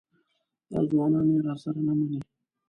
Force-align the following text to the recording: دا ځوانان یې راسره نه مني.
دا 0.71 0.79
ځوانان 0.89 1.27
یې 1.33 1.39
راسره 1.47 1.81
نه 1.87 1.93
مني. 1.97 2.19